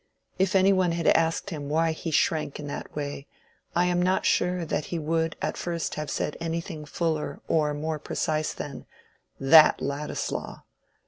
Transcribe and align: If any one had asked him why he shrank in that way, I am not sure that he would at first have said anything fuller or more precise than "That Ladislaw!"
If 0.39 0.55
any 0.55 0.73
one 0.73 0.93
had 0.93 1.05
asked 1.05 1.51
him 1.51 1.69
why 1.69 1.91
he 1.91 2.09
shrank 2.09 2.59
in 2.59 2.65
that 2.65 2.95
way, 2.95 3.27
I 3.75 3.85
am 3.85 4.01
not 4.01 4.25
sure 4.25 4.65
that 4.65 4.85
he 4.85 4.97
would 4.97 5.35
at 5.43 5.57
first 5.57 5.93
have 5.93 6.09
said 6.09 6.35
anything 6.41 6.85
fuller 6.85 7.39
or 7.47 7.75
more 7.75 7.99
precise 7.99 8.51
than 8.51 8.87
"That 9.39 9.79
Ladislaw!" 9.79 10.63